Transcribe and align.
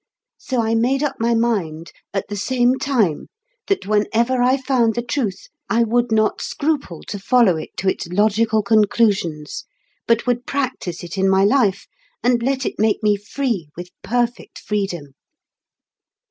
So 0.39 0.59
I 0.63 0.73
made 0.73 1.03
up 1.03 1.17
my 1.19 1.35
mind, 1.35 1.91
at 2.11 2.27
the 2.27 2.35
same 2.35 2.79
time, 2.79 3.27
that 3.67 3.85
whenever 3.85 4.41
I 4.41 4.57
found 4.57 4.95
the 4.95 5.03
Truth 5.03 5.43
I 5.69 5.83
would 5.83 6.11
not 6.11 6.41
scruple 6.41 7.03
to 7.03 7.19
follow 7.19 7.55
it 7.55 7.77
to 7.77 7.87
its 7.87 8.07
logical 8.07 8.63
conclusions, 8.63 9.65
but 10.07 10.25
would 10.25 10.47
practise 10.47 11.03
it 11.03 11.19
in 11.19 11.29
my 11.29 11.43
life, 11.45 11.85
and 12.23 12.41
let 12.41 12.65
it 12.65 12.79
make 12.79 13.03
me 13.03 13.15
Free 13.15 13.69
with 13.77 13.91
perfect 14.01 14.57
freedom. 14.57 15.13